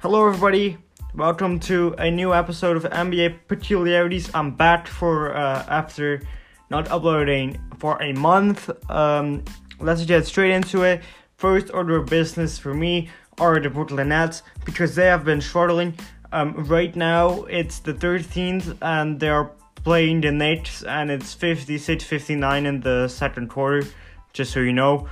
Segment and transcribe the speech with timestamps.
[0.00, 0.76] Hello, everybody.
[1.14, 4.30] Welcome to a new episode of NBA Peculiarities.
[4.34, 6.20] I'm back for uh, after
[6.68, 8.68] not uploading for a month.
[8.90, 9.42] Um,
[9.80, 11.00] let's get straight into it.
[11.38, 13.08] First order of business for me
[13.40, 15.94] are the Brooklyn Nets because they have been struggling.
[16.30, 19.50] Um, right now, it's the 13th, and they're
[19.82, 23.88] playing the Knicks, and it's 56 59 in the second quarter,
[24.34, 25.08] just so you know.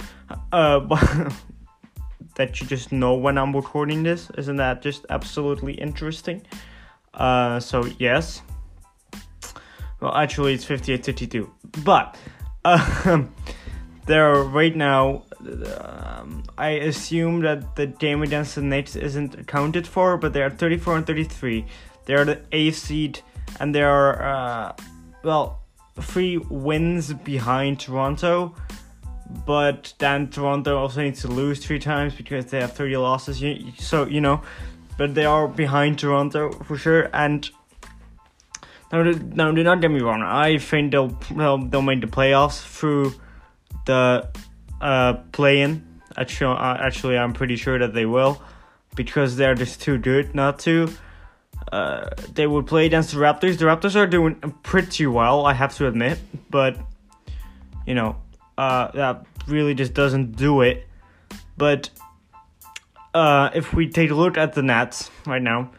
[0.53, 1.31] Uh,
[2.37, 4.31] that you just know when I'm recording this.
[4.37, 6.43] Isn't that just absolutely interesting?
[7.13, 8.43] Uh, so, yes.
[10.01, 11.51] Well, actually, it's 58 52.
[11.85, 12.17] But,
[12.65, 13.33] um,
[14.07, 15.25] there right now,
[15.79, 20.51] um, I assume that the game against the Knicks isn't accounted for, but they are
[20.51, 21.65] 34 and 33.
[22.07, 23.21] They are the eighth seed,
[23.61, 24.77] and they are, uh,
[25.23, 25.61] well,
[26.01, 28.55] three wins behind Toronto
[29.47, 33.43] but then Toronto also needs to lose three times because they have 30 losses.
[33.79, 34.43] So, you know,
[34.99, 37.09] but they are behind Toronto for sure.
[37.13, 37.49] And
[38.93, 40.23] now, now do not get me wrong.
[40.23, 43.15] I think they'll they'll, they'll make the playoffs through
[43.87, 44.29] the
[44.81, 46.01] uh, play-in.
[46.17, 48.41] Actually, uh, actually, I'm pretty sure that they will
[48.95, 50.89] because they're just too good not to.
[51.73, 53.59] Uh, they would play against the Raptors.
[53.59, 56.19] The Raptors are doing pretty well, I have to admit,
[56.51, 56.79] but
[57.87, 58.17] you know
[58.57, 60.87] uh, that really just doesn't do it.
[61.57, 61.91] But
[63.13, 65.71] uh, if we take a look at the Nets right now,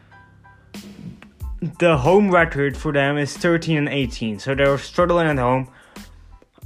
[1.78, 5.68] the home record for them is 13 and 18, so they're struggling at home.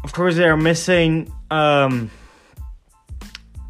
[0.05, 1.33] Of course, they are missing.
[1.51, 2.11] Um,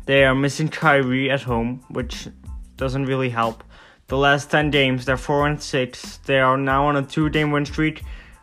[0.06, 2.28] they are missing Kyrie at home, which
[2.76, 3.62] doesn't really help.
[4.08, 6.16] The last 10 games, they're 4 and 6.
[6.26, 8.02] They are now on a two game win streak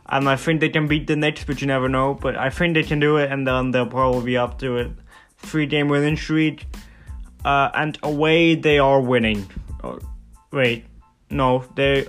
[0.09, 2.13] and I think they can beat the Knicks, but you never know.
[2.13, 4.91] But I think they can do it, and then they'll probably be up to it.
[5.37, 6.65] Three game winning streak,
[7.45, 9.49] uh, and away they are winning.
[9.83, 9.99] Oh,
[10.51, 10.85] wait,
[11.29, 12.07] no, they,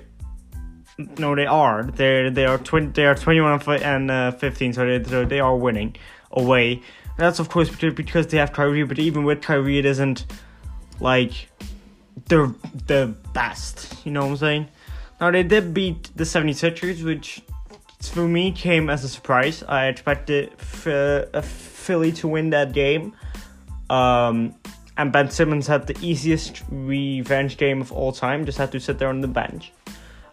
[1.19, 1.83] no, they are.
[1.83, 2.93] They they are twenty.
[2.93, 5.97] They are twenty one and uh, fifteen, so they so they are winning
[6.31, 6.83] away.
[7.17, 10.25] that's of course because they have Kyrie, but even with Kyrie, it isn't
[11.01, 11.49] like
[12.29, 12.55] they're
[12.87, 14.07] the best.
[14.07, 14.69] You know what I'm saying?
[15.21, 17.43] Now they did beat the 76ers, which
[18.01, 19.63] for me came as a surprise.
[19.63, 23.15] I expected F- Philly to win that game.
[23.91, 24.55] Um,
[24.97, 28.45] and Ben Simmons had the easiest revenge game of all time.
[28.45, 29.73] Just had to sit there on the bench.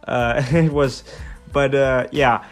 [0.08, 1.04] Uh, it was,
[1.52, 2.46] but uh, yeah.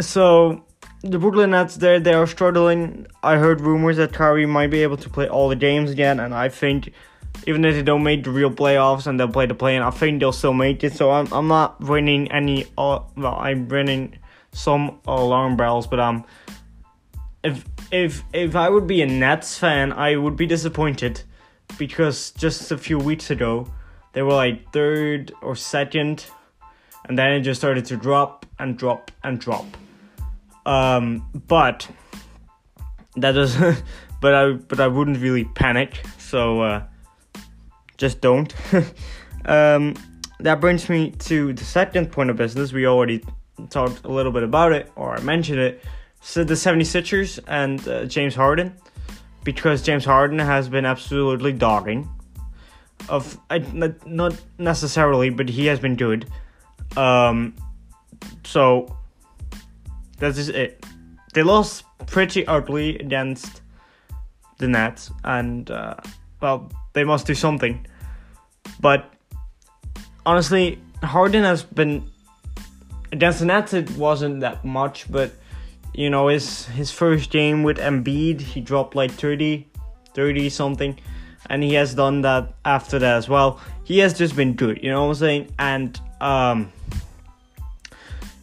[0.00, 0.64] So
[1.02, 3.06] the Brooklyn Nets, there they are struggling.
[3.22, 6.34] I heard rumors that Kyrie might be able to play all the games again, and
[6.34, 6.92] I think
[7.46, 10.20] even if they don't make the real playoffs and they'll play the play-in, I think
[10.20, 10.92] they'll still make it.
[10.92, 12.66] So I'm I'm not winning any.
[12.78, 14.18] Uh, well, I'm winning
[14.52, 16.24] some alarm bells, but um,
[17.42, 21.22] if if if I would be a Nets fan, I would be disappointed
[21.78, 23.66] because just a few weeks ago
[24.12, 26.26] they were like third or second,
[27.06, 29.66] and then it just started to drop and drop and drop.
[30.64, 31.88] Um, but
[33.16, 33.56] that does,
[34.20, 36.06] but I but I wouldn't really panic.
[36.18, 36.60] So.
[36.60, 36.82] Uh,
[38.02, 38.52] just don't.
[39.44, 39.94] um,
[40.40, 42.72] that brings me to the second point of business.
[42.72, 43.24] We already
[43.70, 45.84] talked a little bit about it, or I mentioned it.
[46.20, 48.74] So the 76ers and uh, James Harden,
[49.44, 52.08] because James Harden has been absolutely dogging.
[53.08, 53.60] Of uh,
[54.04, 56.26] not necessarily, but he has been good.
[56.96, 57.54] Um,
[58.44, 58.96] so
[60.18, 60.84] that's it.
[61.34, 63.62] They lost pretty ugly against
[64.58, 65.96] the Nets, and uh,
[66.40, 67.86] well, they must do something.
[68.80, 69.12] But
[70.26, 72.10] honestly, Harden has been
[73.12, 73.72] against the Nets.
[73.72, 75.32] It wasn't that much, but
[75.94, 79.66] you know his his first game with Embiid, he dropped like 30,
[80.14, 80.98] 30 something,
[81.48, 83.60] and he has done that after that as well.
[83.84, 85.54] He has just been good, you know what I'm saying?
[85.58, 86.72] And um,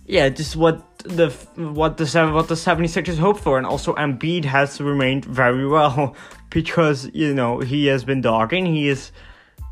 [0.05, 4.45] yeah, just what the what the seven what the 76ers hope for, and also Embiid
[4.45, 6.15] has remained very well
[6.49, 8.65] because you know he has been dogging.
[8.65, 9.11] He is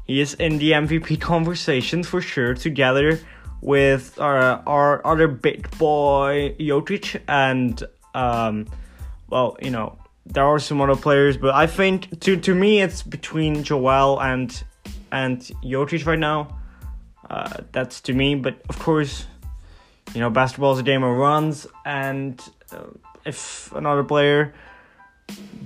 [0.07, 3.19] he is in the MVP conversation for sure, together
[3.61, 7.83] with our, uh, our other big boy Jokic and
[8.15, 8.67] um,
[9.29, 13.03] well, you know, there are some other players, but I think to to me it's
[13.03, 14.63] between Joel and
[15.11, 16.59] and Jokic right now.
[17.29, 19.25] Uh, that's to me, but of course,
[20.13, 22.83] you know, basketball is a game of runs, and uh,
[23.25, 24.53] if another player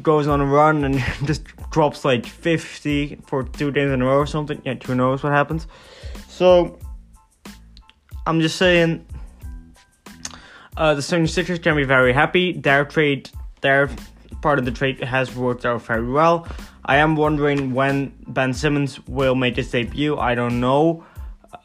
[0.01, 4.17] goes on a run and just drops like 50 for two days in a row
[4.17, 4.61] or something.
[4.65, 5.67] Yeah, who knows what happens.
[6.27, 6.79] So,
[8.25, 9.05] I'm just saying,
[10.77, 12.53] uh, the 76ers can be very happy.
[12.53, 13.29] Their trade,
[13.61, 13.89] their
[14.41, 16.47] part of the trade has worked out very well.
[16.85, 20.17] I am wondering when Ben Simmons will make his debut.
[20.17, 21.05] I don't know.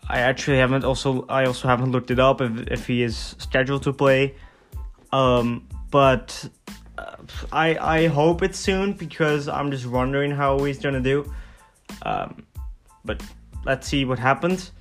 [0.08, 3.82] I actually haven't also I also haven't looked it up if if he is scheduled
[3.84, 4.34] to play.
[5.12, 6.48] Um, but
[7.52, 11.32] I I hope it's soon because I'm just wondering how he's gonna do.
[12.02, 12.46] Um,
[13.04, 13.22] but
[13.64, 14.72] let's see what happens.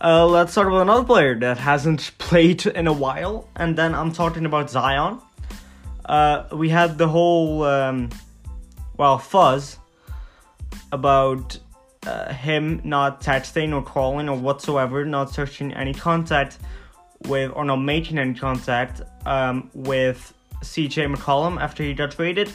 [0.00, 4.12] Uh, let's start with another player that hasn't played in a while, and then I'm
[4.12, 5.18] talking about Zion.
[6.04, 8.10] Uh, we had the whole um,
[8.96, 9.78] well fuzz
[10.92, 11.58] about
[12.06, 16.58] uh, him not texting or calling or whatsoever, not searching any contact
[17.26, 22.50] with or not making any contact um, with CJ McCollum after he got traded.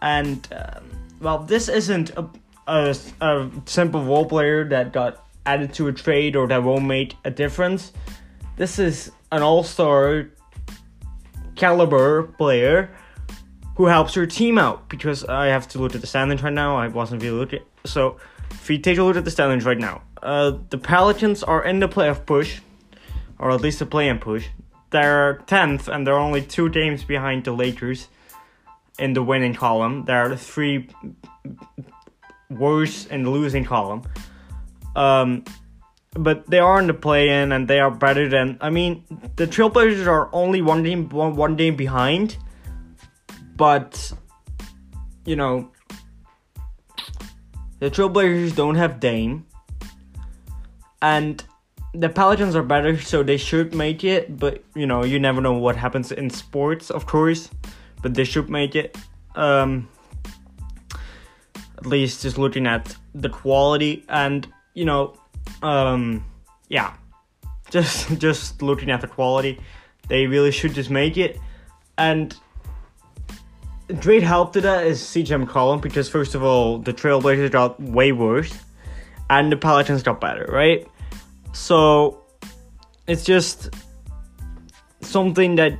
[0.00, 0.90] And um,
[1.20, 2.28] well, this isn't a,
[2.66, 7.16] a, a simple role player that got added to a trade or that won't make
[7.24, 7.92] a difference.
[8.56, 10.28] This is an all star
[11.56, 12.90] caliber player
[13.76, 16.76] who helps your team out because I have to look at the standings right now.
[16.76, 17.62] I wasn't really looking.
[17.84, 18.18] So,
[18.50, 21.80] if you take a look at the standings right now, uh, the Pelicans are in
[21.80, 22.60] the playoff push,
[23.38, 24.46] or at least the play-in push.
[24.92, 28.08] They're 10th, and they're only two games behind the Lakers
[28.98, 30.04] in the winning column.
[30.04, 30.88] They're the three
[32.50, 34.02] worst in the losing column.
[34.94, 35.44] Um,
[36.14, 38.58] but they are in the play-in, and they are better than.
[38.60, 39.04] I mean,
[39.36, 42.36] the Trailblazers are only one game one, one game behind,
[43.56, 44.12] but
[45.24, 45.70] you know
[47.78, 49.46] the Trailblazers don't have Dame.
[51.00, 51.42] And
[51.94, 54.38] the Pelicans are better, so they should make it.
[54.38, 57.50] But, you know, you never know what happens in sports, of course.
[58.02, 58.96] But they should make it.
[59.34, 59.88] Um,
[61.78, 65.16] at least just looking at the quality and, you know,
[65.62, 66.24] um,
[66.68, 66.94] yeah.
[67.70, 69.60] Just just looking at the quality,
[70.08, 71.38] they really should just make it.
[71.98, 72.36] And
[74.00, 78.12] great help to that is CJ McCollum because first of all, the Trailblazers got way
[78.12, 78.54] worse,
[79.28, 80.86] and the Pelicans got better, right?
[81.52, 82.22] So
[83.06, 83.74] it's just
[85.00, 85.78] something that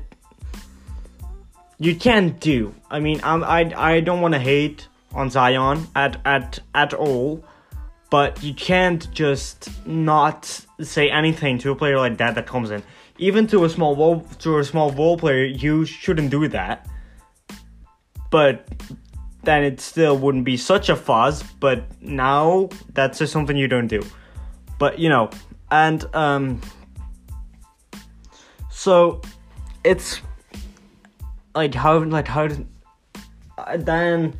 [1.78, 2.74] you can't do.
[2.90, 7.44] I mean, I'm, I I don't want to hate on Zion at at at all,
[8.10, 10.44] but you can't just not
[10.80, 12.82] say anything to a player like that that comes in.
[13.18, 16.86] Even to a small role to a small role player, you shouldn't do that
[18.32, 18.66] but
[19.44, 21.44] then it still wouldn't be such a fuzz.
[21.60, 24.02] But now that's just something you don't do.
[24.80, 25.30] But you know,
[25.72, 26.60] and um,
[28.70, 29.20] so
[29.82, 30.20] it's
[31.54, 32.48] like how like how
[33.58, 34.38] uh, then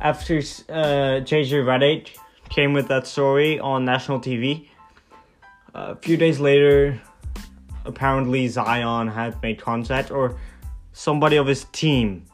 [0.00, 2.16] after uh, JJ Redick
[2.48, 4.66] came with that story on national TV.
[5.72, 7.00] Uh, a few days later,
[7.84, 10.36] apparently Zion had made contact, or
[10.92, 12.24] somebody of his team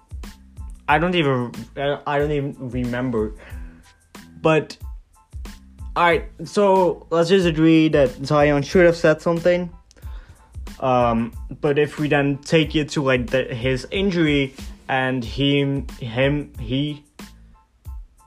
[0.89, 3.35] I don't even I don't even remember.
[4.41, 4.77] But
[5.97, 9.71] alright, so let's just agree that Zion should have said something.
[10.81, 14.55] Um, but if we then take it to like the, his injury
[14.89, 17.03] and him him he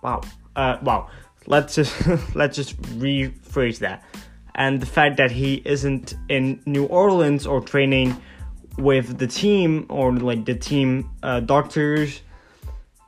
[0.02, 0.22] wow
[0.56, 1.10] uh wow
[1.48, 1.96] let's just
[2.36, 4.04] let's just rephrase that
[4.56, 8.20] and the fact that he isn't in New Orleans or training
[8.78, 12.22] with the team or like the team uh, doctors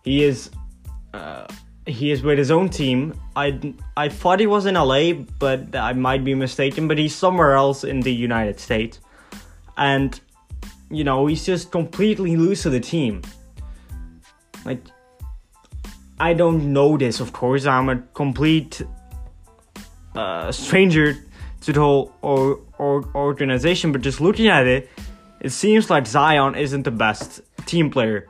[0.03, 0.49] he is
[1.13, 1.45] uh,
[1.85, 3.19] he is with his own team.
[3.35, 6.87] I I thought he was in LA, but I might be mistaken.
[6.87, 8.99] But he's somewhere else in the United States,
[9.77, 10.19] and
[10.89, 13.21] you know he's just completely loose to the team.
[14.65, 14.81] Like
[16.19, 17.65] I don't know this, of course.
[17.65, 18.83] I'm a complete
[20.15, 21.15] uh, stranger
[21.61, 24.87] to the whole or, or organization, but just looking at it,
[25.39, 28.27] it seems like Zion isn't the best team player.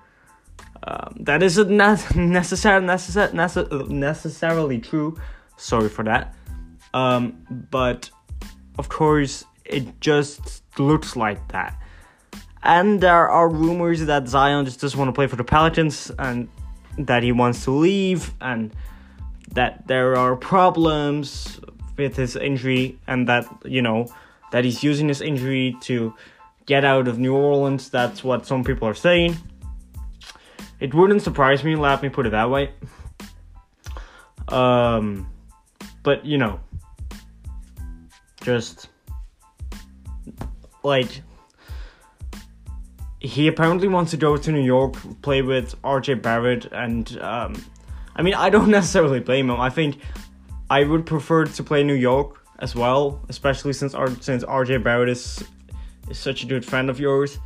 [0.83, 1.69] Um, that isn't
[2.15, 5.17] necessarily necessar- necess- necessarily true.
[5.57, 6.33] Sorry for that.
[6.93, 8.09] Um, but
[8.79, 11.77] of course, it just looks like that.
[12.63, 16.47] And there are rumors that Zion just doesn't want to play for the Pelicans and
[16.97, 18.73] that he wants to leave and
[19.53, 21.59] that there are problems
[21.97, 24.07] with his injury and that, you know,
[24.51, 26.13] that he's using his injury to
[26.65, 27.89] get out of New Orleans.
[27.89, 29.38] That's what some people are saying.
[30.81, 32.71] It wouldn't surprise me, let me put it that way.
[34.47, 35.31] Um,
[36.03, 36.59] but you know,
[38.41, 38.89] just
[40.83, 41.21] like
[43.19, 47.63] he apparently wants to go to New York, play with RJ Barrett, and um,
[48.15, 49.61] I mean, I don't necessarily blame him.
[49.61, 50.00] I think
[50.71, 55.09] I would prefer to play New York as well, especially since R- since RJ Barrett
[55.09, 55.43] is
[56.09, 57.38] is such a good friend of yours.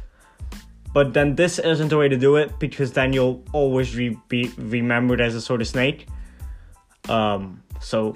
[0.96, 4.50] But then this isn't the way to do it because then you'll always re- be
[4.58, 6.08] remembered as a sort of snake.
[7.10, 8.16] Um, so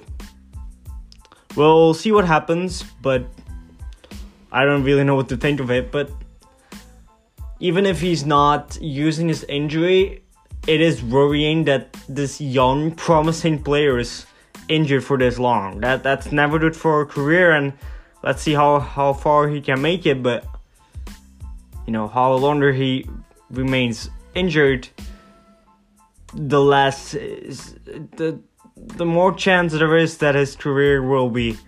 [1.56, 3.26] we'll see what happens, but
[4.50, 5.92] I don't really know what to think of it.
[5.92, 6.10] But
[7.58, 10.24] even if he's not using his injury,
[10.66, 14.24] it is worrying that this young, promising player is
[14.68, 15.80] injured for this long.
[15.80, 17.74] That that's never good for a career, and
[18.22, 20.22] let's see how how far he can make it.
[20.22, 20.46] But
[21.90, 23.04] you know, how longer he
[23.50, 24.88] remains injured,
[26.32, 28.38] the less the
[28.76, 31.58] the more chance there is that his career will be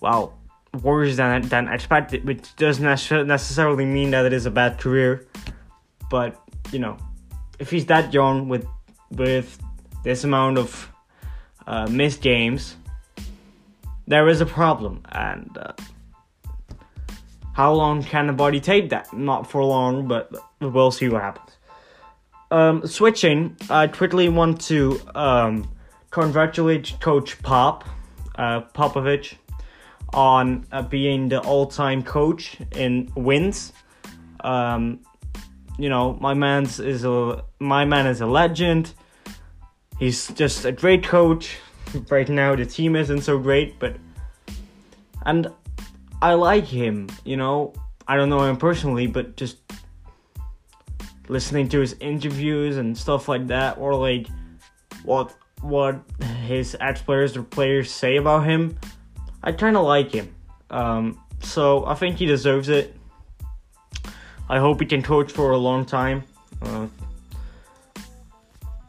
[0.00, 0.36] well
[0.82, 2.84] worse than than expected, which doesn't
[3.28, 5.24] necessarily mean that it is a bad career.
[6.10, 6.34] But
[6.72, 6.96] you know,
[7.60, 8.66] if he's that young with
[9.12, 9.56] with
[10.02, 10.90] this amount of
[11.68, 12.74] uh, missed games,
[14.08, 15.02] there is a problem.
[15.12, 15.74] And uh,
[17.52, 19.12] how long can the body take that?
[19.12, 21.50] Not for long, but we'll see what happens.
[22.50, 25.70] Um, switching, I quickly want to um,
[26.10, 27.88] congratulate Coach Pop,
[28.36, 29.34] uh, Popovich,
[30.12, 33.72] on uh, being the all-time coach in wins.
[34.40, 35.00] Um,
[35.78, 38.92] you know, my man's is a my man is a legend.
[39.98, 41.58] He's just a great coach.
[42.08, 43.96] Right now, the team isn't so great, but
[45.26, 45.52] and
[46.22, 47.08] I like him.
[47.24, 47.74] You know,
[48.06, 49.56] I don't know him personally, but just
[51.28, 54.28] listening to his interviews and stuff like that, or like
[55.02, 56.00] what what
[56.46, 58.78] his ex players or players say about him,
[59.42, 60.32] I kind of like him.
[60.70, 62.96] Um, so I think he deserves it.
[64.48, 66.22] I hope he can coach for a long time.
[66.60, 66.86] Uh,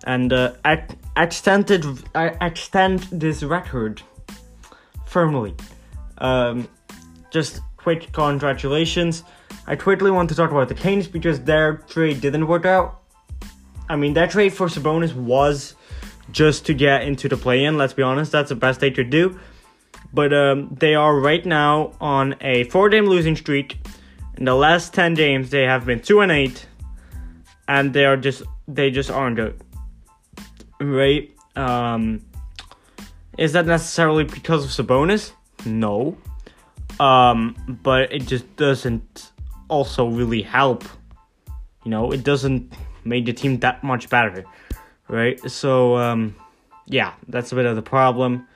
[0.06, 4.04] and uh, ex- extended, uh, extend this record
[5.06, 5.56] firmly.
[6.20, 6.68] Um,
[7.34, 9.24] just quick congratulations.
[9.68, 13.02] I quickly want to talk about the Kings because their trade didn't work out.
[13.90, 15.75] I mean, their trade for Sabonis was
[16.32, 17.78] just to get into the play-in.
[17.78, 19.40] Let's be honest, that's the best they could do.
[20.13, 23.78] But um, they are right now on a four-game losing streak.
[24.38, 26.68] In the last ten games, they have been two and eight,
[27.68, 29.60] and they are just they just aren't good.
[30.80, 31.32] Right?
[31.56, 32.22] Um,
[33.38, 35.32] is that necessarily because of Sabonis?
[35.66, 36.18] No.
[37.00, 39.32] Um, but it just doesn't
[39.68, 40.84] also really help.
[41.84, 42.74] You know, it doesn't
[43.04, 44.46] make the team that much better
[45.08, 45.40] right?
[45.50, 46.36] So um,
[46.88, 48.48] yeah, that's a bit of the problem.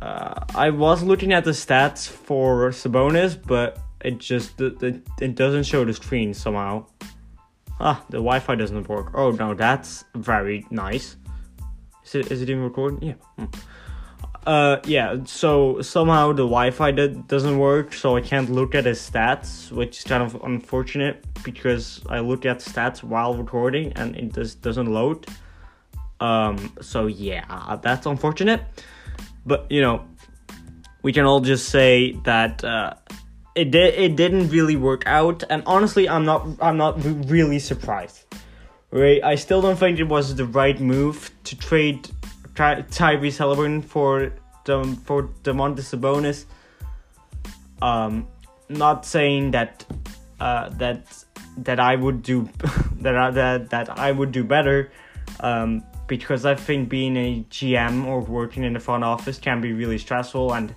[0.00, 5.64] Uh, I was looking at the stats for Sabonis, but it just it, it doesn't
[5.64, 6.86] show the screen somehow.
[7.80, 9.12] Ah, the Wi-Fi doesn't work.
[9.14, 11.16] Oh no, that's very nice.
[12.04, 13.02] Is it is it even recording?
[13.02, 13.14] Yeah.
[13.38, 13.46] Hmm.
[14.46, 15.16] Uh, yeah.
[15.24, 20.04] So somehow the Wi-Fi doesn't work, so I can't look at his stats, which is
[20.04, 25.26] kind of unfortunate because I look at stats while recording and it just doesn't load.
[26.20, 28.62] Um, so yeah, that's unfortunate.
[29.44, 30.04] But you know,
[31.02, 32.94] we can all just say that uh,
[33.54, 38.24] it did it didn't really work out, and honestly, I'm not I'm not really surprised.
[38.90, 42.08] Right, I still don't think it was the right move to trade
[42.58, 44.32] Ty- Tyrese Haliburton for
[44.64, 46.46] the for Domantas Sabonis.
[47.80, 48.26] Um,
[48.68, 49.84] not saying that
[50.40, 51.06] uh, that
[51.58, 52.48] that I would do
[53.00, 54.90] that I, that that I would do better.
[55.38, 59.72] Um, because I think being a GM or working in the front office can be
[59.72, 60.74] really stressful and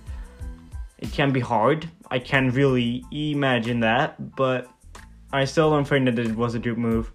[0.98, 1.88] it can be hard.
[2.12, 4.70] I can really imagine that, but
[5.32, 7.10] I still don't think that it was a good move,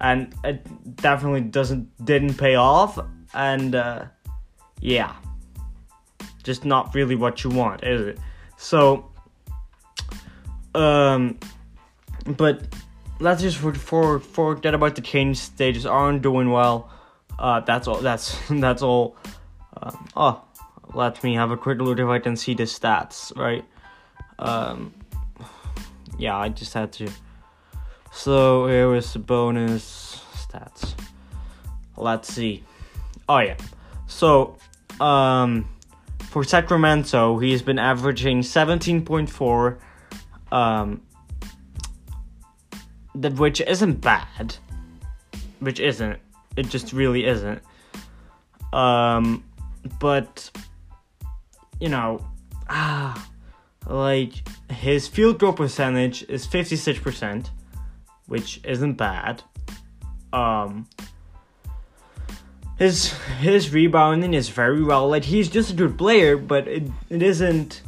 [0.00, 2.98] and it definitely doesn't didn't pay off.
[3.34, 4.06] And uh,
[4.80, 5.14] yeah,
[6.42, 8.18] just not really what you want, is it?
[8.56, 9.10] So,
[10.74, 11.38] um,
[12.26, 12.62] but
[13.20, 16.90] let's just for, for forget about the change stages aren't doing well.
[17.38, 18.00] Uh, that's all.
[18.00, 19.16] That's that's all.
[19.82, 20.44] Um, oh,
[20.92, 23.36] let me have a quick look if I can see the stats.
[23.36, 23.64] Right.
[24.38, 24.94] Um,
[26.18, 27.08] yeah, I just had to.
[28.12, 30.94] So here is Sabonis stats.
[31.96, 32.62] Let's see.
[33.28, 33.56] Oh yeah.
[34.06, 34.56] So
[35.00, 35.68] um,
[36.20, 39.78] for Sacramento, he's been averaging 17.4.
[40.52, 41.02] Um,
[43.14, 44.56] that which isn't bad.
[45.60, 46.18] Which isn't
[46.56, 47.62] it just really isn't.
[48.72, 49.44] Um,
[49.98, 50.50] but
[51.80, 52.24] you know,
[52.68, 53.28] ah,
[53.86, 54.32] like
[54.70, 57.50] his field goal percentage is fifty six percent,
[58.26, 59.42] which isn't bad.
[60.32, 60.88] Um,
[62.78, 65.08] his his rebounding is very well.
[65.08, 67.82] Like he's just a good player, but it, it isn't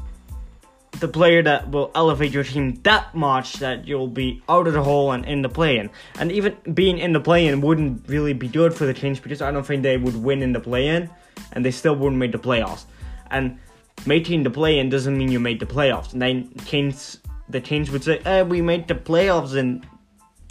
[1.00, 4.82] the player that will elevate your team that much that you'll be out of the
[4.82, 5.90] hole and in the play-in.
[6.18, 9.50] And even being in the play-in wouldn't really be good for the Kings because I
[9.50, 11.10] don't think they would win in the play-in.
[11.52, 12.86] and they still wouldn't make the playoffs.
[13.30, 13.58] And
[14.06, 16.14] making the play-in doesn't mean you made the playoffs.
[16.14, 17.18] And then Kings,
[17.50, 19.84] the Kings would say, eh, "We made the playoffs in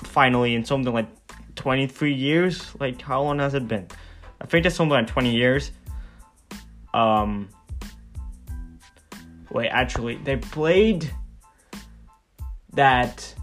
[0.04, 1.08] finally in something like
[1.56, 2.74] 23 years.
[2.80, 3.88] Like how long has it been?
[4.42, 5.72] I think it's something like 20 years.
[6.94, 7.50] Um,
[9.52, 11.12] wait, actually, they played
[12.74, 13.34] that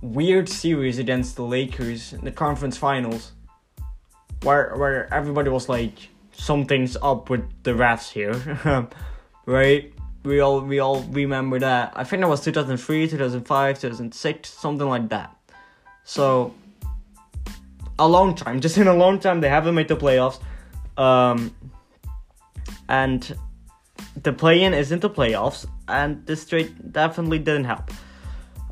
[0.00, 3.32] weird series against the Lakers in the conference finals,
[4.42, 5.94] where where everybody was like,
[6.32, 8.88] something's up with the refs here,
[9.46, 9.92] right?
[10.24, 11.92] We all we all remember that.
[11.96, 15.36] I think that was 2003, 2005, 2006, something like that.
[16.04, 16.54] So
[17.98, 20.40] a long time, just in a long time, they haven't made the playoffs.
[20.96, 21.54] Um,
[22.88, 23.36] and
[24.22, 27.90] the play-in isn't the playoffs, and this trade definitely didn't help.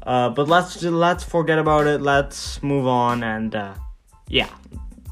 [0.03, 2.01] Uh, but let's let's forget about it.
[2.01, 3.75] Let's move on, and uh,
[4.29, 4.49] yeah.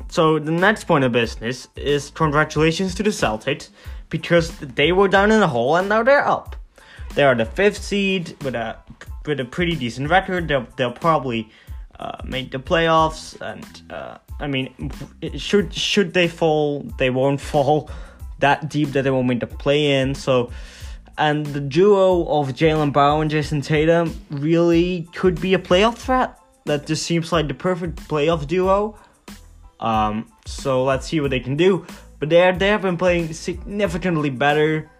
[0.09, 3.69] So the next point of business is congratulations to the Celtics
[4.09, 6.57] because they were down in the hole and now they're up.
[7.15, 8.79] They are the fifth seed with a
[9.27, 10.49] with a pretty decent record.
[10.49, 11.51] They'll they'll probably
[11.99, 14.93] uh, make the playoffs, and uh, I mean,
[15.37, 17.91] should should they fall, they won't fall
[18.39, 20.15] that deep that they won't make the play in.
[20.15, 20.51] So,
[21.17, 26.39] and the duo of Jaylen Brown and Jayson Tatum really could be a playoff threat.
[26.67, 28.97] That just seems like the perfect playoff duo.
[29.81, 31.87] Um, so let's see what they can do.
[32.21, 34.91] But they they have been playing significantly better.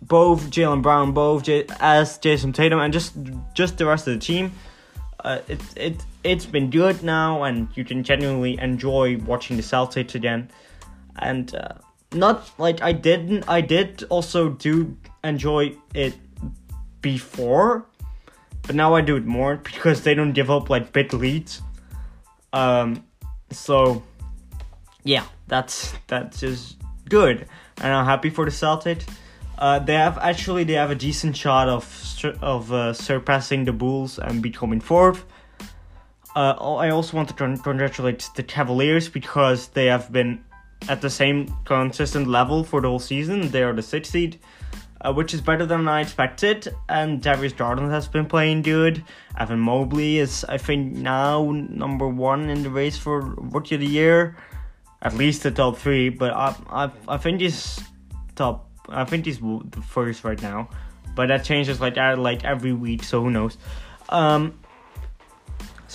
[0.00, 3.14] Both Jaylen Brown, both J- as Jayson Tatum, and just
[3.54, 4.52] just the rest of the team
[5.26, 10.14] uh, it, it, it's been good now, and you can genuinely enjoy watching the Celtics
[10.14, 10.50] again.
[11.16, 11.74] And uh,
[12.12, 16.14] not like I didn't, I did also do enjoy it
[17.00, 17.86] before,
[18.62, 21.62] but now I do it more because they don't give up like big leads.
[22.52, 23.04] Um,
[23.50, 24.02] so
[25.04, 26.76] yeah, that's that's just
[27.08, 27.46] good,
[27.78, 29.04] and I'm happy for the Celtics.
[29.58, 31.84] Uh, they have actually they have a decent shot of
[32.42, 35.24] of uh, surpassing the Bulls and becoming fourth.
[36.36, 40.44] Uh, I also want to congratulate the Cavaliers because they have been
[40.86, 43.50] at the same consistent level for the whole season.
[43.50, 44.38] They are the sixth seed,
[45.00, 46.68] uh, which is better than I expected.
[46.90, 49.02] And Darius Garland has been playing good.
[49.38, 53.86] Evan Mobley is, I think, now number one in the race for Rookie of the
[53.86, 54.36] Year,
[55.00, 56.10] at least the top three.
[56.10, 57.80] But I, I, I think he's
[58.34, 60.68] top I think he's the first right now,
[61.14, 63.58] but that changes like that like every week, so who knows?
[64.10, 64.58] Um,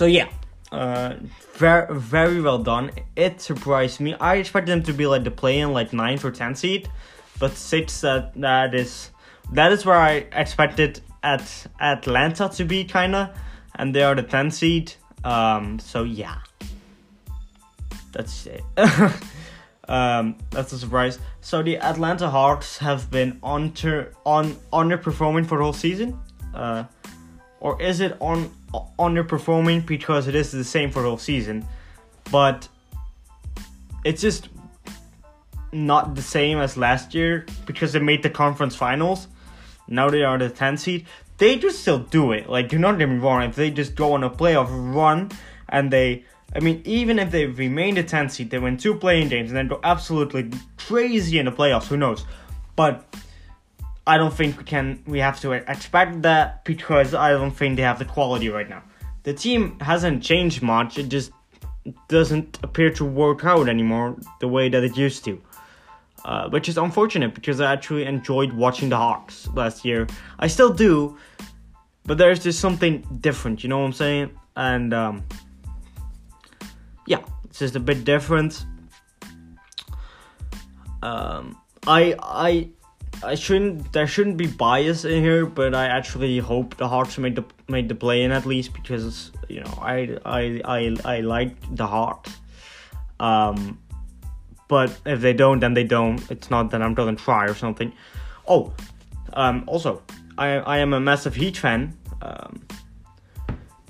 [0.02, 0.30] so yeah,
[0.72, 1.14] uh,
[1.54, 2.90] very very well done.
[3.16, 4.16] It surprised me.
[4.16, 6.90] I expected them to be like the play in like ninth or tenth seed,
[7.38, 9.12] but six that that is
[9.54, 13.32] that is where I expected at Atlanta to be kinda,
[13.76, 14.92] and they are the tenth seed.
[15.24, 16.40] Um, so yeah,
[18.12, 18.64] that's it.
[19.88, 21.20] Um, that's a surprise.
[21.42, 26.18] So the Atlanta Hawks have been under on underperforming for the whole season,
[26.54, 26.86] uh,
[27.62, 28.52] or is it on
[29.00, 31.66] underperforming because it is the same for the whole season,
[32.32, 32.68] but
[34.04, 34.50] it's just
[35.72, 39.28] not the same as last year because they made the conference finals.
[39.88, 41.06] Now they are the 10 seed.
[41.38, 42.50] They just still do it.
[42.50, 43.44] Like, do not get me wrong.
[43.44, 45.32] If they just go on a playoff run
[45.70, 49.30] and they I mean, even if they remain the 10th seed, they win two playing
[49.30, 51.88] games and then go absolutely crazy in the playoffs.
[51.88, 52.26] Who knows?
[52.76, 53.06] But
[54.08, 55.04] I don't think we can.
[55.06, 58.84] We have to expect that because I don't think they have the quality right now.
[59.24, 60.98] The team hasn't changed much.
[60.98, 61.32] It just
[62.08, 65.42] doesn't appear to work out anymore the way that it used to.
[66.24, 70.06] Uh, which is unfortunate because I actually enjoyed watching the Hawks last year.
[70.38, 71.18] I still do,
[72.06, 73.64] but there's just something different.
[73.64, 74.32] You know what I'm saying?
[74.56, 75.24] And um,
[77.08, 78.66] yeah, it's just a bit different.
[81.02, 82.70] Um, I I
[83.24, 87.36] I shouldn't there shouldn't be bias in here, but I actually hope the Hawks made
[87.36, 91.56] the made the play in at least because you know I I I I like
[91.76, 92.38] the Hawks.
[93.20, 93.80] Um,
[94.68, 96.20] but if they don't, then they don't.
[96.32, 97.92] It's not that I'm gonna try or something.
[98.48, 98.74] Oh,
[99.34, 100.02] um, also
[100.38, 101.98] I I am a massive Heat fan.
[102.22, 102.62] Um,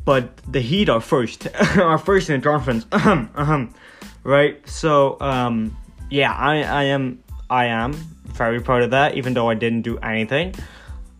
[0.05, 2.85] but the Heat are first, are first in the conference.
[4.23, 4.69] Right?
[4.69, 5.75] So, um,
[6.11, 9.15] yeah, I, I am, I am very proud of that.
[9.15, 10.55] Even though I didn't do anything,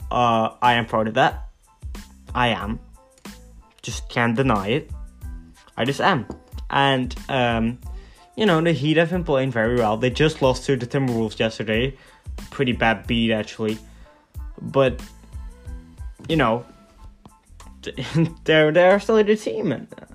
[0.09, 1.49] uh, I am proud of that.
[2.33, 2.79] I am.
[3.81, 4.91] Just can't deny it.
[5.75, 6.25] I just am.
[6.69, 7.79] And, um,
[8.37, 9.97] you know, the Heat have been playing very well.
[9.97, 11.97] They just lost to the Timberwolves yesterday.
[12.49, 13.77] Pretty bad beat, actually.
[14.61, 15.01] But,
[16.29, 16.65] you know,
[18.45, 20.05] they're they're still a good team, and uh,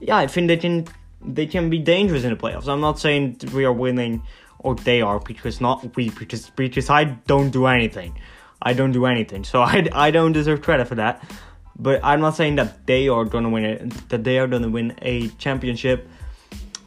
[0.00, 0.86] yeah, I think they can
[1.24, 2.68] they can be dangerous in the playoffs.
[2.68, 4.22] I'm not saying we are winning
[4.58, 8.18] or they are because not we because because I don't do anything.
[8.62, 11.22] I don't do anything, so I, I don't deserve credit for that.
[11.78, 14.94] But I'm not saying that they are gonna win it, that they are gonna win
[15.02, 16.08] a championship,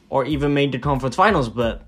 [0.10, 1.48] or even make the conference finals.
[1.50, 1.86] But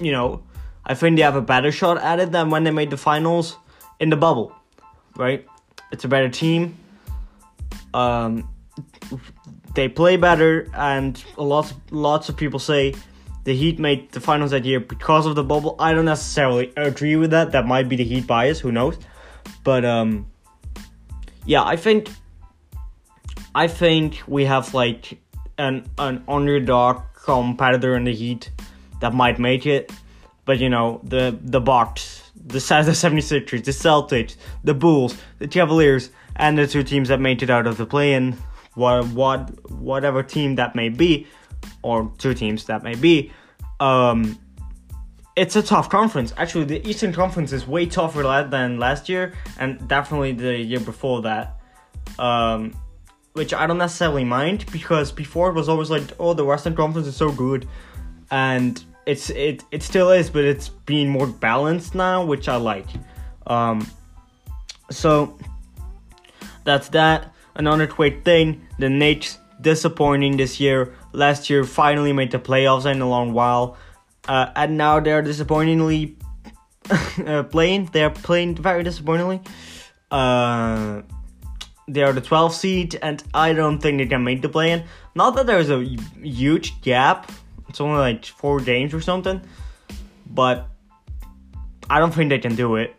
[0.00, 0.42] you know,
[0.84, 3.56] I think they have a better shot at it than when they made the finals
[4.00, 4.52] in the bubble,
[5.16, 5.46] right?
[5.92, 6.76] It's a better team.
[7.94, 8.48] Um,
[9.74, 12.94] they play better, and lots lots of people say
[13.44, 15.76] the Heat made the finals that year because of the bubble.
[15.78, 17.52] I don't necessarily agree with that.
[17.52, 18.60] That might be the Heat bias.
[18.60, 18.96] Who knows?
[19.64, 20.30] But um,
[21.44, 22.08] yeah, I think
[23.54, 25.20] I think we have like
[25.58, 28.50] an an underdog competitor in the Heat
[29.00, 29.92] that might make it.
[30.44, 36.10] But you know, the the Bucks, the the 76ers, the Celtics, the Bulls, the Cavaliers,
[36.36, 38.36] and the two teams that made it out of the play-in,
[38.74, 41.26] what what whatever team that may be,
[41.82, 43.32] or two teams that may be,
[43.80, 44.38] um,
[45.36, 46.32] it's a tough conference.
[46.36, 51.22] Actually, the Eastern Conference is way tougher than last year, and definitely the year before
[51.22, 51.58] that.
[52.18, 52.74] Um,
[53.32, 57.06] which I don't necessarily mind because before it was always like, oh, the Western Conference
[57.06, 57.66] is so good,
[58.30, 62.86] and it's it it still is, but it's being more balanced now, which I like.
[63.46, 63.86] Um,
[64.90, 65.38] so
[66.64, 67.32] that's that.
[67.54, 70.94] Another quick thing: the Knicks disappointing this year.
[71.12, 73.76] Last year, finally made the playoffs in a long while,
[74.26, 76.16] uh, and now they're disappointingly
[77.26, 77.90] uh, playing.
[77.92, 79.40] They're playing very disappointingly.
[80.10, 81.02] Uh,
[81.88, 84.84] they are the 12th seed, and I don't think they can make the play-in.
[85.14, 85.84] Not that there's a
[86.22, 87.30] huge gap.
[87.68, 89.40] It's only like four games or something,
[90.26, 90.68] but
[91.90, 92.94] I don't think they can do it.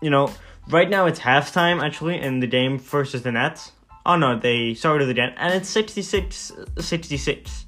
[0.00, 0.32] You know,
[0.68, 3.72] right now it's halftime actually in the game versus the Nets.
[4.08, 7.66] Oh no, they started again, and it's 66 66,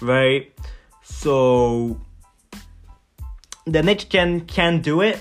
[0.00, 0.52] right?
[1.02, 2.00] So
[3.66, 5.18] the Knicks can can do it,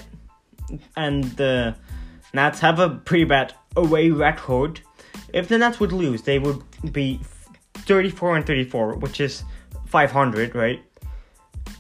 [0.95, 1.75] and the
[2.36, 4.82] Nets have a pretty bad away record.
[5.34, 7.19] If the Nets would lose, they would be
[7.73, 9.43] 34 and 34, which is
[9.88, 10.84] 500, right?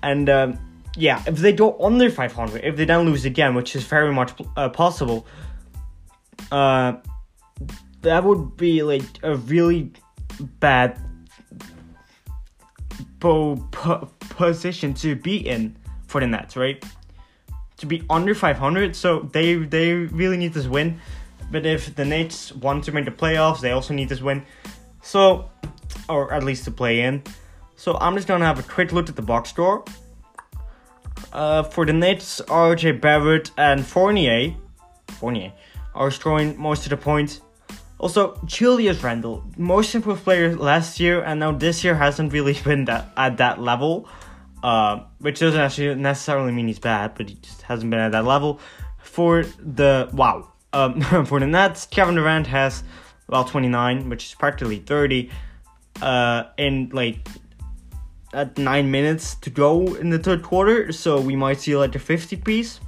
[0.01, 0.57] And um,
[0.95, 4.33] yeah, if they go under 500, if they then lose again, which is very much
[4.57, 5.27] uh, possible,
[6.51, 6.93] uh,
[8.01, 9.91] that would be like a really
[10.59, 10.99] bad
[13.19, 15.75] po- po- position to be in
[16.07, 16.83] for the Nets, right?
[17.77, 20.99] To be under 500, so they they really need this win.
[21.51, 24.45] But if the Nets want to make the playoffs, they also need this win.
[25.01, 25.49] So,
[26.07, 27.23] or at least to play in.
[27.75, 29.83] So I'm just gonna have a quick look at the box score.
[31.31, 34.55] Uh, for the Nets, RJ Barrett and Fournier,
[35.19, 35.53] Fournier,
[35.95, 37.41] are scoring most of the points.
[37.99, 42.85] Also, Julius Randle, most improved player last year, and now this year hasn't really been
[42.85, 44.07] that at that level.
[44.63, 48.25] Uh, which doesn't actually necessarily mean he's bad, but he just hasn't been at that
[48.25, 48.59] level.
[49.01, 52.83] For the wow, um, for the Nets, Kevin Durant has
[53.27, 55.29] about 29, which is practically 30.
[56.01, 57.27] Uh, in like
[58.33, 61.99] at nine minutes to go in the third quarter, so we might see like a
[61.99, 62.79] 50 piece.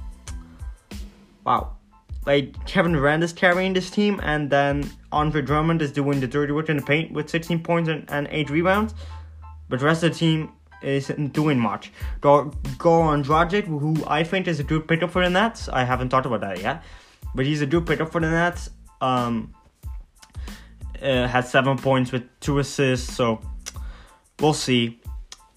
[1.44, 1.76] Wow.
[2.24, 6.52] Like Kevin Durant is carrying this team, and then Andre Drummond is doing the dirty
[6.52, 8.94] work in the paint with 16 points and, and 8 rebounds.
[9.68, 11.92] But the rest of the team isn't doing much.
[12.20, 15.68] Goran Dragic, who I think is a good pickup for the Nets.
[15.68, 16.82] I haven't talked about that yet,
[17.34, 18.70] but he's a good pickup for the Nets.
[19.00, 19.54] Um,
[21.02, 23.40] uh, seven points with two assists, so
[24.40, 25.00] we'll see.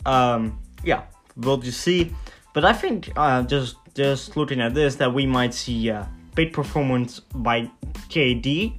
[0.05, 1.03] Um, yeah,
[1.35, 2.15] we'll just see.
[2.53, 6.53] But I think uh, just just looking at this, that we might see a big
[6.53, 7.69] performance by
[8.09, 8.77] KD.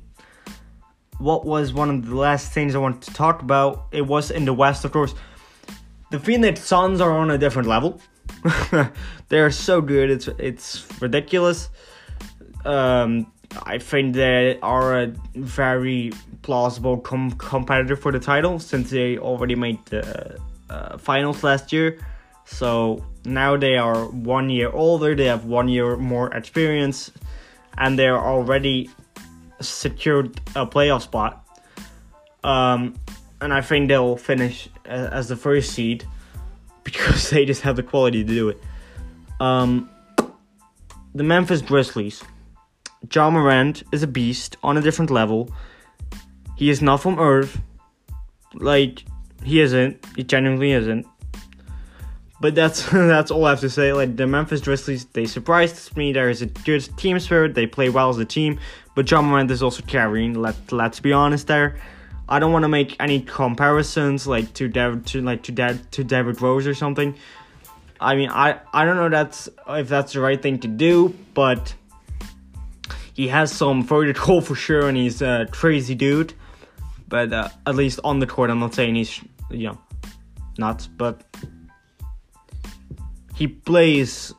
[1.19, 3.87] What was one of the last things I wanted to talk about?
[3.91, 5.15] It was in the West, of course.
[6.11, 8.01] The Phoenix Suns are on a different level.
[9.29, 11.71] They're so good; it's it's ridiculous.
[12.65, 13.33] Um,
[13.65, 19.55] I think they are a very plausible com- competitor for the title since they already
[19.55, 20.39] made the
[20.69, 21.99] uh, finals last year.
[22.45, 27.11] So now they are one year older, they have one year more experience,
[27.79, 28.91] and they're already
[29.61, 31.47] secured a playoff spot.
[32.45, 32.95] Um,
[33.41, 36.05] and I think they'll finish as the first seed
[36.85, 38.61] because they just have the quality to do it.
[39.41, 39.91] Um,
[41.15, 42.23] the Memphis Grizzlies.
[43.13, 45.51] Ja Morant is a beast on a different level.
[46.57, 47.61] He is not from Earth.
[48.55, 49.05] Like,
[49.43, 50.05] he isn't.
[50.17, 51.07] He genuinely isn't.
[52.41, 53.93] But that's that's all I have to say.
[53.93, 56.13] Like the Memphis Grizzlies, they surprised me.
[56.13, 57.55] There is a good team spirit.
[57.55, 58.59] They play well as a team.
[58.95, 60.35] But Ja Morant is also carrying.
[60.35, 61.79] Let let's be honest there.
[62.29, 66.43] I don't want to make any comparisons like to David to like to to David
[66.43, 67.15] Rose or something.
[68.01, 71.75] I mean, I I don't know that's if that's the right thing to do, but
[73.15, 76.35] he has some further goal for sure, and he's a crazy dude.
[77.09, 79.21] But uh, at least on the court, I'm not saying he's
[79.51, 79.79] you know
[80.59, 81.23] nuts, but
[83.37, 84.35] he plays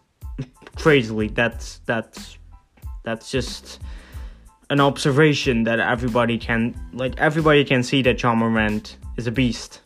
[0.76, 1.28] crazily.
[1.28, 2.38] That's that's
[3.04, 3.80] that's just
[4.70, 9.82] an observation that everybody can like everybody can see that Ja Morant is a beast.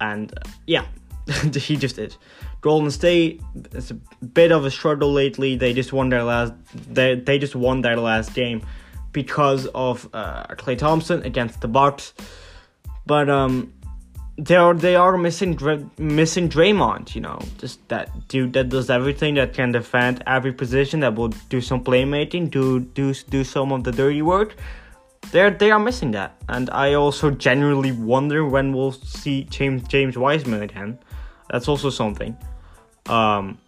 [0.00, 0.84] And uh, yeah,
[1.54, 2.18] he just is.
[2.60, 3.40] Golden State
[3.72, 5.56] is a bit of a struggle lately.
[5.56, 6.52] They just won their last
[6.94, 8.64] they they just won their last game
[9.12, 12.12] because of uh, Klay Thompson against the Bucks.
[13.06, 13.72] But um
[14.42, 15.56] they are they are missing
[15.98, 21.00] missing Draymond, you know, just that dude that does everything that can defend every position
[21.00, 24.56] that will do some playmaking, do do do some of the dirty work.
[25.30, 30.18] They're they are missing that, and I also genuinely wonder when we'll see James James
[30.18, 30.98] Wiseman again.
[31.48, 32.36] That's also something.
[33.06, 33.58] Um,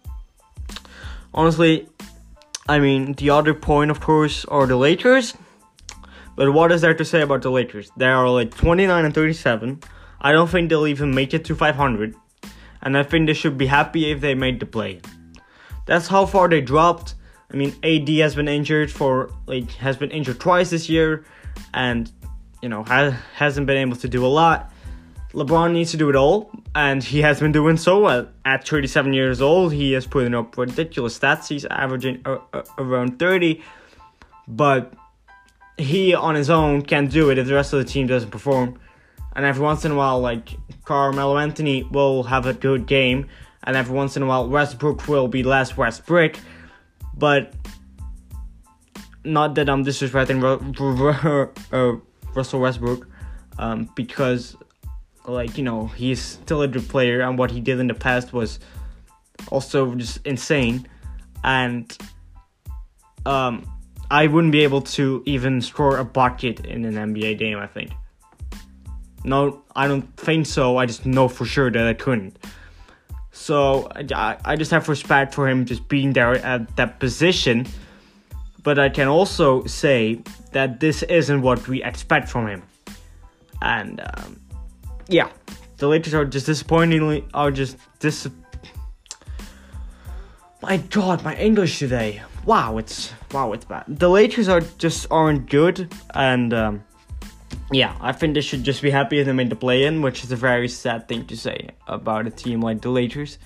[1.33, 1.87] honestly,
[2.67, 5.35] I mean the other point, of course, are the Lakers.
[6.35, 7.91] But what is there to say about the Lakers?
[7.95, 9.79] They are like 29 and 37
[10.25, 12.15] I don't think they'll even make it to 500,
[12.81, 15.01] and I think they should be happy if they made the play.
[15.85, 17.13] That's how far they dropped.
[17.53, 21.25] I mean, AD has been injured for like has been injured twice this year,
[21.75, 22.11] and
[22.63, 24.73] you know has hasn't been able to do a lot.
[25.33, 27.99] LeBron needs to do it all, and he has been doing so.
[27.99, 28.27] well.
[28.45, 31.49] at 37 years old, he has put up ridiculous stats.
[31.49, 33.61] He's averaging uh, uh, around 30,
[34.47, 34.91] but
[35.77, 38.79] he on his own can't do it if the rest of the team doesn't perform
[39.35, 40.49] and every once in a while, like
[40.85, 43.27] Carmelo Anthony will have a good game,
[43.63, 46.37] and every once in a while, Westbrook will be less Westbrook.
[47.17, 47.53] But
[49.23, 50.41] not that I'm disrespecting
[51.73, 51.99] uh,
[52.33, 53.07] Russell Westbrook,
[53.59, 54.55] um, because
[55.27, 58.31] like you know he's still a good player, and what he did in the past
[58.31, 58.59] was
[59.49, 60.87] also just insane,
[61.43, 61.97] and
[63.25, 63.69] um,
[64.09, 67.57] I wouldn't be able to even score a bucket in an NBA game.
[67.57, 67.91] I think.
[69.25, 70.77] No, I don't think so.
[70.77, 72.37] I just know for sure that I couldn't.
[73.31, 77.65] So I, I just have respect for him just being there at that position.
[78.63, 82.63] But I can also say that this isn't what we expect from him.
[83.61, 84.39] And um,
[85.07, 85.29] yeah,
[85.77, 88.29] the Lakers are just disappointingly are just dis.
[90.61, 92.21] My God, my English today.
[92.45, 93.85] Wow, it's wow, it's bad.
[93.87, 96.83] The Lakers are just aren't good, and um,
[97.71, 100.31] yeah, I think they should just be happy they made the play in, which is
[100.31, 103.39] a very sad thing to say about a team like the Lakers.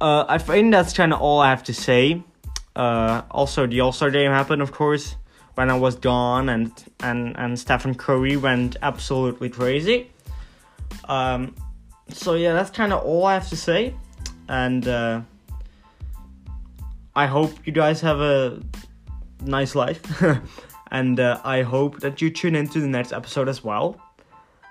[0.00, 2.22] Uh, I think that's kind of all I have to say.
[2.76, 5.16] Uh, also, the All Star game happened, of course,
[5.54, 10.10] when I was gone, and and and Stephen Curry went absolutely crazy.
[11.06, 11.54] Um,
[12.10, 13.94] so yeah, that's kind of all I have to say,
[14.48, 15.22] and uh,
[17.16, 18.60] I hope you guys have a
[19.42, 20.22] nice life.
[20.90, 24.00] And uh, I hope that you tune into the next episode as well.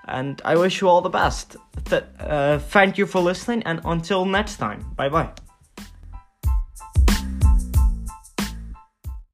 [0.04, 1.56] And I wish you all the best.
[1.84, 5.30] Th- uh, thank you for listening, and until next time, bye bye.